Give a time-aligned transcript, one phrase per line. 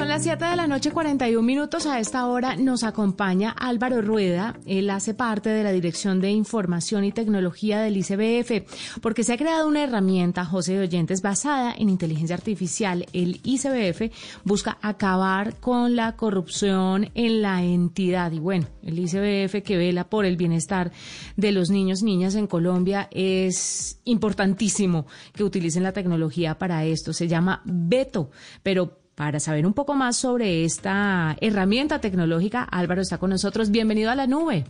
[0.00, 1.84] Son las 7 de la noche, 41 minutos.
[1.84, 4.58] A esta hora nos acompaña Álvaro Rueda.
[4.64, 9.36] Él hace parte de la Dirección de Información y Tecnología del ICBF, porque se ha
[9.36, 13.04] creado una herramienta, José de Oyentes, basada en inteligencia artificial.
[13.12, 14.10] El ICBF
[14.42, 18.32] busca acabar con la corrupción en la entidad.
[18.32, 20.92] Y bueno, el ICBF que vela por el bienestar
[21.36, 25.04] de los niños y niñas en Colombia es importantísimo
[25.34, 27.12] que utilicen la tecnología para esto.
[27.12, 28.30] Se llama Beto,
[28.62, 33.70] pero para saber un poco más sobre esta herramienta tecnológica, Álvaro está con nosotros.
[33.70, 34.64] Bienvenido a la nube.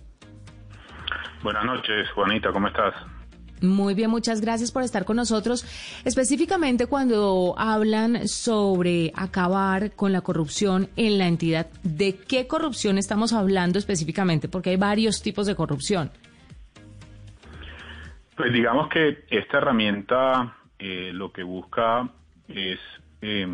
[1.45, 2.92] Buenas noches, Juanita, ¿cómo estás?
[3.62, 5.64] Muy bien, muchas gracias por estar con nosotros.
[6.05, 13.32] Específicamente cuando hablan sobre acabar con la corrupción en la entidad, ¿de qué corrupción estamos
[13.32, 14.48] hablando específicamente?
[14.48, 16.10] Porque hay varios tipos de corrupción.
[18.36, 22.08] Pues digamos que esta herramienta eh, lo que busca
[22.48, 22.80] es
[23.20, 23.46] pues,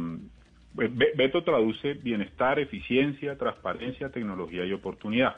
[0.77, 5.37] Beto traduce bienestar, eficiencia, transparencia, tecnología y oportunidad.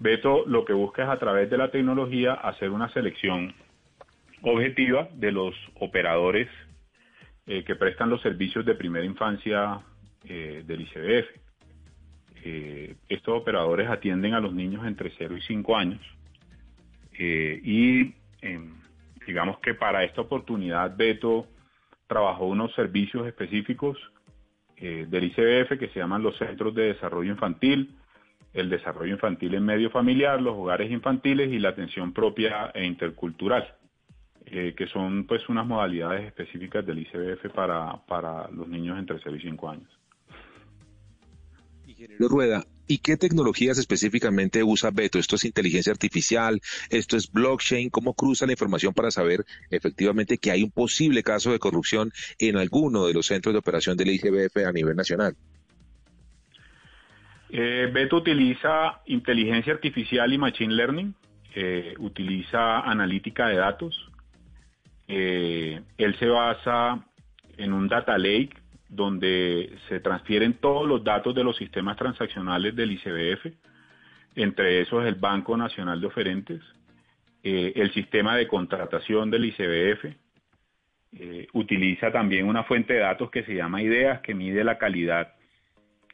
[0.00, 3.54] Beto lo que busca es a través de la tecnología hacer una selección
[4.42, 6.48] objetiva de los operadores
[7.46, 9.80] eh, que prestan los servicios de primera infancia
[10.24, 11.26] eh, del ICBF.
[12.46, 16.00] Eh, estos operadores atienden a los niños entre 0 y 5 años
[17.16, 18.74] y em,
[19.24, 21.46] digamos que para esta oportunidad Beto
[22.08, 23.96] trabajó unos servicios específicos
[24.76, 27.94] eh, del ICBF que se llaman los Centros de Desarrollo Infantil,
[28.52, 33.74] el desarrollo infantil en medio familiar, los hogares infantiles y la atención propia e intercultural,
[34.46, 39.36] eh, que son pues unas modalidades específicas del ICBF para, para los niños entre 0
[39.36, 39.90] y 5 años.
[42.18, 45.18] Rueda, ¿Y qué tecnologías específicamente usa Beto?
[45.18, 46.60] ¿Esto es inteligencia artificial?
[46.90, 47.88] ¿Esto es blockchain?
[47.88, 52.56] ¿Cómo cruza la información para saber efectivamente que hay un posible caso de corrupción en
[52.56, 55.34] alguno de los centros de operación del IGBF a nivel nacional?
[57.48, 61.14] Eh, Beto utiliza inteligencia artificial y machine learning,
[61.54, 64.10] eh, utiliza analítica de datos.
[65.08, 67.06] Eh, él se basa
[67.56, 72.92] en un data lake donde se transfieren todos los datos de los sistemas transaccionales del
[72.92, 73.46] ICBF,
[74.36, 76.60] entre esos el Banco Nacional de Oferentes,
[77.42, 80.16] eh, el sistema de contratación del ICBF,
[81.16, 85.34] eh, utiliza también una fuente de datos que se llama IDEAS, que mide la calidad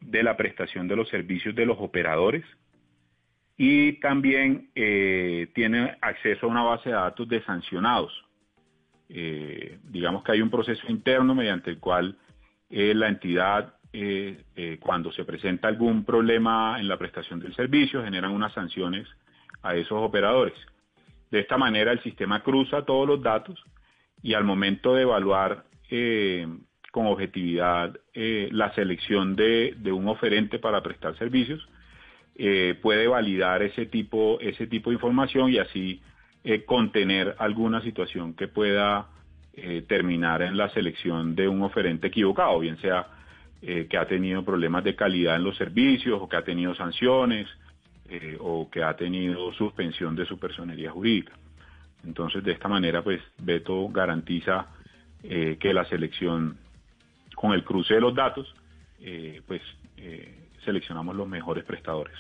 [0.00, 2.44] de la prestación de los servicios de los operadores,
[3.56, 8.12] y también eh, tiene acceso a una base de datos de sancionados.
[9.08, 12.16] digamos que hay un proceso interno mediante el cual
[12.70, 18.04] eh, la entidad, eh, eh, cuando se presenta algún problema en la prestación del servicio,
[18.04, 19.08] generan unas sanciones
[19.62, 20.54] a esos operadores.
[21.32, 23.60] De esta manera el sistema cruza todos los datos
[24.22, 25.64] y al momento de evaluar
[26.92, 31.68] con objetividad la selección de, un oferente para prestar servicios,
[32.80, 36.00] puede validar ese tipo, ese tipo de información y así
[36.66, 39.08] contener alguna situación que pueda
[39.52, 43.08] eh, terminar en la selección de un oferente equivocado, bien sea
[43.62, 47.48] eh, que ha tenido problemas de calidad en los servicios o que ha tenido sanciones
[48.08, 51.32] eh, o que ha tenido suspensión de su personería jurídica.
[52.04, 54.68] Entonces, de esta manera, pues Beto garantiza
[55.22, 56.56] que la selección,
[57.34, 58.54] con el cruce de los datos,
[59.46, 59.60] pues
[60.64, 62.14] seleccionamos los mejores prestadores.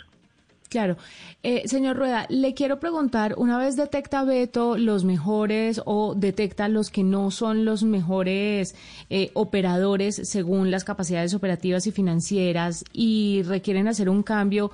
[0.70, 0.96] Claro.
[1.42, 6.90] Eh, señor Rueda, le quiero preguntar, una vez detecta Beto los mejores o detecta los
[6.90, 8.76] que no son los mejores
[9.08, 14.70] eh, operadores según las capacidades operativas y financieras y requieren hacer un cambio,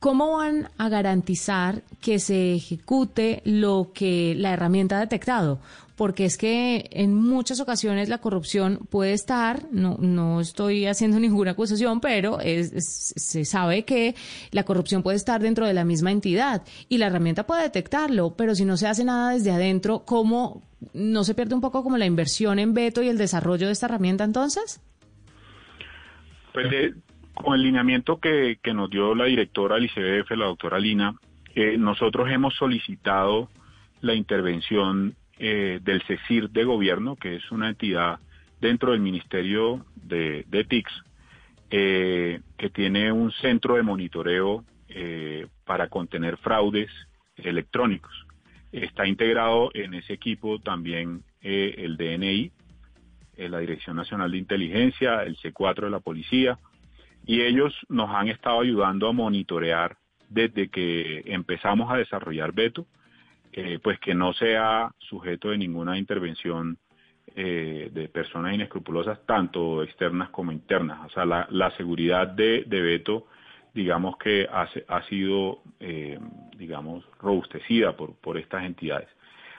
[0.00, 5.60] ¿cómo van a garantizar que se ejecute lo que la herramienta ha detectado?
[6.00, 11.50] porque es que en muchas ocasiones la corrupción puede estar, no, no estoy haciendo ninguna
[11.50, 14.14] acusación, pero se sabe que
[14.50, 18.54] la corrupción puede estar dentro de la misma entidad y la herramienta puede detectarlo, pero
[18.54, 20.62] si no se hace nada desde adentro, ¿cómo
[20.94, 23.84] no se pierde un poco como la inversión en Beto y el desarrollo de esta
[23.84, 24.80] herramienta entonces?
[26.54, 26.94] Pues
[27.42, 31.14] con el lineamiento que, nos dio la directora del ICBF, la doctora Lina,
[31.54, 33.48] eh, nosotros hemos solicitado
[34.00, 38.18] la intervención eh, del CECIR de gobierno, que es una entidad
[38.60, 40.92] dentro del Ministerio de, TICS,
[41.70, 44.64] eh, que tiene un centro de monitoreo
[45.64, 46.90] para contener fraudes
[47.36, 48.12] electrónicos.
[48.72, 52.50] Está integrado en ese equipo también el DNI,
[53.36, 56.58] la Dirección Nacional de Inteligencia, el C4 de la Policía,
[57.26, 59.96] y ellos nos han estado ayudando a monitorear
[60.28, 62.86] desde que empezamos a desarrollar Beto,
[63.82, 66.78] pues que no sea sujeto de ninguna intervención
[67.36, 70.98] eh, de personas inescrupulosas, tanto externas como internas.
[71.06, 73.28] O sea, la, seguridad de, de, Beto,
[73.72, 76.18] digamos que ha, ha sido, eh,
[76.56, 79.08] digamos, robustecida por, por estas entidades.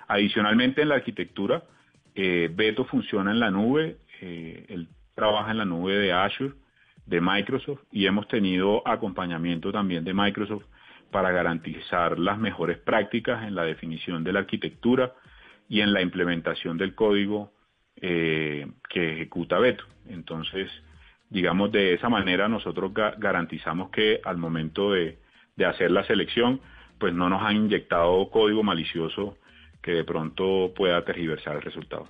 [0.10, 1.64] Adicionalmente, en la arquitectura,
[2.14, 6.54] eh, Beto funciona en la nube, él trabaja en la nube de Azure,
[7.12, 10.64] de Microsoft, y hemos tenido acompañamiento también de Microsoft
[11.12, 15.14] para garantizar las mejores prácticas en la definición de la arquitectura
[15.68, 17.52] y en la implementación del código
[17.98, 19.84] eh, que ejecuta Beto.
[20.08, 20.72] Entonces,
[21.30, 25.20] digamos, de esa manera nosotros garantizamos que al momento de,
[25.66, 26.62] hacer la selección,
[26.98, 29.38] pues no nos han inyectado código malicioso
[29.82, 32.08] que de pronto pueda tergiversar el resultado.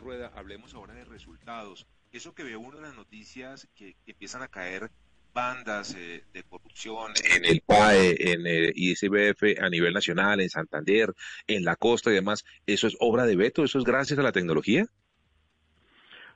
[0.00, 1.86] Rueda, hablemos ahora de resultados.
[2.12, 4.90] Eso que ve uno en las noticias que, empiezan a caer
[5.34, 11.12] bandas eh, de corrupción en el PAE, en el ISBF a nivel nacional, en Santander,
[11.46, 13.62] en la costa y demás, ¿eso es obra de Beto?
[13.62, 14.86] ¿Eso es gracias a la tecnología?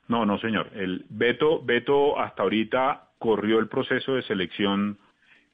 [0.09, 0.71] No, no, señor.
[0.75, 4.99] El Beto, Beto hasta ahorita corrió el proceso de selección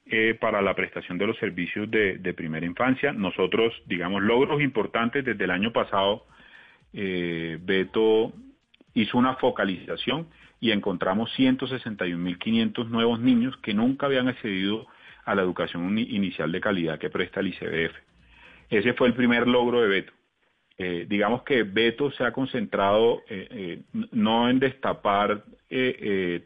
[0.07, 3.13] eh, para la prestación de los servicios de, primera infancia.
[3.13, 6.25] Nosotros, digamos, logros importantes desde el año pasado,
[6.93, 8.33] eh, Beto
[9.01, 10.27] hizo una focalización
[10.59, 14.87] y encontramos 161.500 nuevos niños que nunca habían accedido
[15.23, 17.95] a la educación inicial de calidad que presta el ICBF.
[18.69, 20.13] Ese fue el primer logro de Beto.
[20.79, 25.43] Eh, digamos que Beto se ha concentrado eh, eh, no en destapar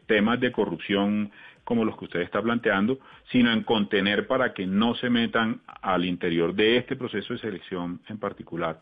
[0.06, 1.30] temas de corrupción
[1.64, 2.98] como los que usted está planteando,
[3.30, 8.00] sino en contener para que no se metan al interior de este proceso de selección
[8.08, 8.80] en particular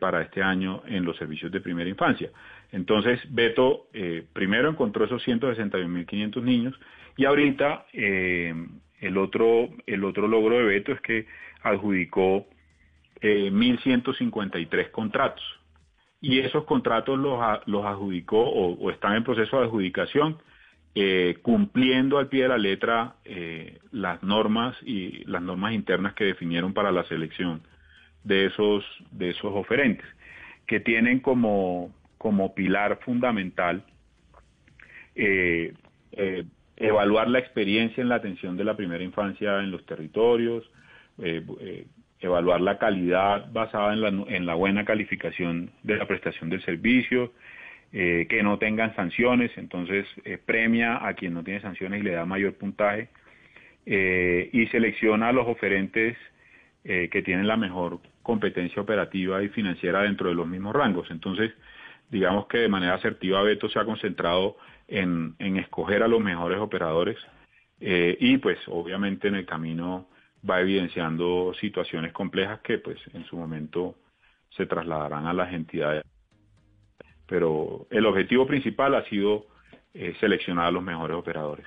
[0.00, 2.30] para este año en los servicios de primera infancia.
[2.72, 6.74] Entonces, Beto eh, primero encontró esos 161.500 niños
[7.16, 8.54] y ahorita eh,
[9.00, 11.26] el, otro, el otro logro de Beto es que
[11.62, 12.46] adjudicó
[13.20, 15.44] 1.153 eh, contratos.
[16.20, 20.38] Y esos contratos los, los adjudicó o, están en proceso de adjudicación
[21.42, 23.16] cumpliendo al pie de la letra
[23.92, 27.60] las normas y las normas internas que definieron para la selección
[28.26, 30.06] de esos, de esos oferentes,
[30.66, 33.84] que tienen como, como pilar fundamental
[35.14, 35.72] eh,
[36.12, 36.44] eh,
[36.76, 40.68] evaluar la experiencia en la atención de la primera infancia en los territorios,
[41.22, 41.86] eh,
[42.20, 47.32] evaluar la calidad basada en la, en la, buena calificación de la prestación del servicio,
[47.92, 50.06] que no tengan sanciones, entonces
[50.44, 53.08] premia a quien no tiene sanciones y le da mayor puntaje,
[53.86, 56.18] y selecciona a los oferentes
[56.84, 61.08] que tienen la mejor competencia operativa y financiera dentro de los mismos rangos.
[61.12, 61.52] Entonces,
[62.10, 64.56] digamos que de manera asertiva Beto se ha concentrado
[64.88, 67.16] en, escoger a los mejores operadores
[67.78, 70.08] eh, y pues obviamente en el camino
[70.48, 73.94] va evidenciando situaciones complejas que pues en su momento
[74.56, 76.02] se trasladarán a las entidades.
[77.28, 79.46] Pero el objetivo principal ha sido
[79.94, 81.66] eh, seleccionar a los mejores operadores.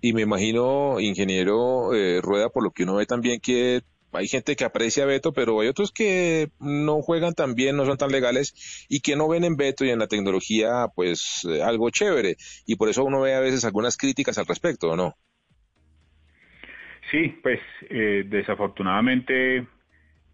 [0.00, 3.80] Y me imagino, ingeniero eh, Rueda, por lo que uno ve también que
[4.14, 7.96] hay gente que aprecia Beto, pero hay otros que no juegan tan bien, no son
[7.96, 11.90] tan legales y que no ven en Beto y en la tecnología pues eh, algo
[11.90, 12.36] chévere.
[12.66, 15.14] Y por eso uno ve a veces algunas críticas al respecto, no?
[17.10, 19.66] Sí, pues eh, desafortunadamente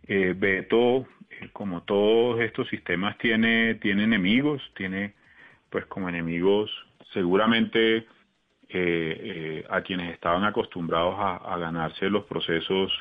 [0.07, 1.07] eh, Beto,
[1.53, 5.15] como todos estos sistemas, tiene, tiene enemigos, tiene
[5.71, 6.71] pues como enemigos
[7.13, 8.07] seguramente
[9.69, 12.93] a quienes estaban acostumbrados a ganarse los procesos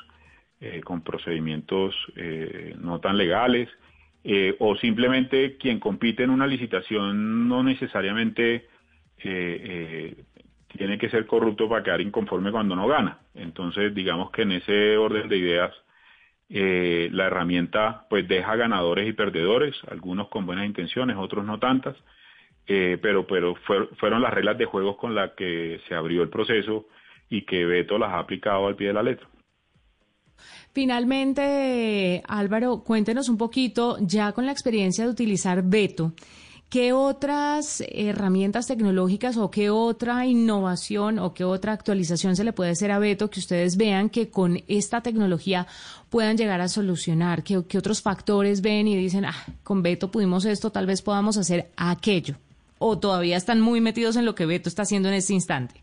[0.61, 3.69] eh, con procedimientos eh, no tan legales,
[4.25, 8.67] eh, o simplemente quien compite en una licitación no necesariamente
[9.21, 13.19] tiene que ser corrupto para quedar inconforme cuando no gana.
[13.35, 15.73] Entonces, digamos que en ese orden de ideas,
[16.49, 21.97] la herramienta pues deja ganadores y perdedores, algunos con buenas intenciones, otros no tantas,
[22.65, 23.55] pero, pero
[23.97, 26.87] fueron las reglas de juego con las que se abrió el proceso
[27.29, 29.27] y que Beto las ha aplicado al pie de la letra.
[30.73, 36.13] Finalmente, Álvaro, cuéntenos un poquito, ya con la experiencia de utilizar Beto,
[36.69, 42.71] ¿qué otras herramientas tecnológicas o qué otra innovación o qué otra actualización se le puede
[42.71, 45.65] hacer a Beto que ustedes vean que con esta tecnología
[46.09, 47.43] puedan llegar a solucionar?
[47.43, 51.37] ¿Qué, qué otros factores ven y dicen, ah, con Beto pudimos esto, tal vez podamos
[51.37, 52.35] hacer aquello?
[52.77, 55.81] ¿O todavía están muy metidos en lo que Beto está haciendo en este instante?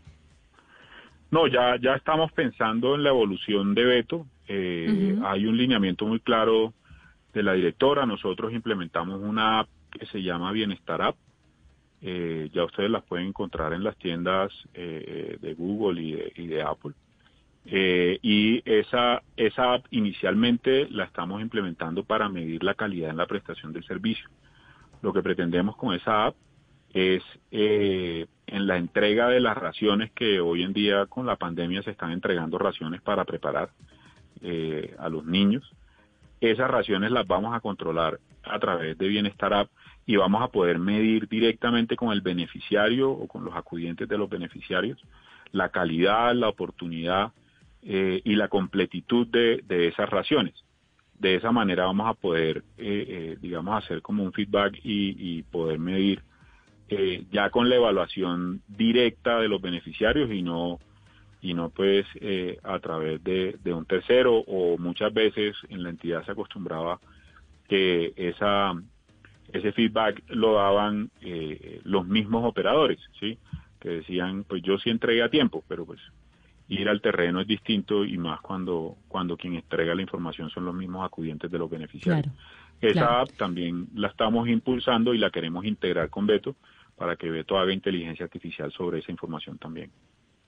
[1.29, 4.25] No, ya, ya estamos pensando en la evolución de Beto.
[4.47, 6.73] Eh, hay un lineamiento muy claro
[7.33, 8.05] de la directora.
[8.05, 11.15] Nosotros implementamos una app que se llama Bienestar App.
[12.01, 16.01] Eh, ya ustedes las pueden encontrar en las tiendas eh, de Google
[16.35, 16.93] y de, Apple.
[17.65, 23.25] Eh, y esa, esa app inicialmente la estamos implementando para medir la calidad en la
[23.25, 24.29] prestación del servicio.
[25.01, 26.35] Lo que pretendemos con esa app
[26.93, 31.83] es eh, en la entrega de las raciones que hoy en día con la pandemia
[31.83, 33.69] se están entregando raciones para preparar
[34.41, 35.69] eh, a los niños.
[36.39, 39.69] Esas raciones las vamos a controlar a través de Bienestar App
[40.05, 44.29] y vamos a poder medir directamente con el beneficiario o con los acudientes de los
[44.29, 45.01] beneficiarios
[45.51, 47.31] la calidad, la oportunidad
[47.81, 50.53] eh, y la completitud de, esas raciones.
[51.17, 52.63] De esa manera vamos a poder,
[53.41, 56.21] digamos, hacer como un feedback y poder medir
[56.89, 60.79] eh, ya con la evaluación directa de los beneficiarios y no
[61.41, 66.25] y no pues eh, a través de, un tercero o muchas veces en la entidad
[66.25, 66.99] se acostumbraba
[67.67, 68.73] que esa
[69.53, 73.37] ese feedback lo daban eh, los mismos operadores sí
[73.79, 76.01] que decían pues yo sí entregué a tiempo pero pues
[76.69, 80.75] ir al terreno es distinto y más cuando cuando quien entrega la información son los
[80.75, 82.33] mismos acudientes de los beneficiarios.
[82.79, 86.55] Esa app también la estamos impulsando y la queremos integrar con Beto
[86.95, 89.91] para que Beto haga inteligencia artificial sobre esa información también.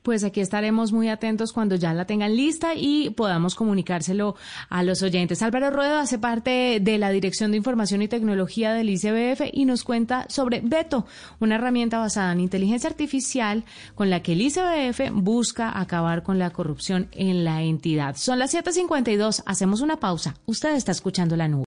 [0.09, 4.35] Pues aquí estaremos muy atentos cuando ya la tengan lista y podamos comunicárselo
[4.67, 5.43] a los oyentes.
[5.43, 9.83] Álvaro Rueda hace parte de la Dirección de Información y Tecnología del ICBF y nos
[9.83, 11.05] cuenta sobre Beto,
[11.39, 13.63] una herramienta basada en inteligencia artificial
[13.93, 18.15] con la que el ICBF busca acabar con la corrupción en la entidad.
[18.15, 20.33] Son las 7:52, hacemos una pausa.
[20.47, 21.57] Usted está escuchando la nube.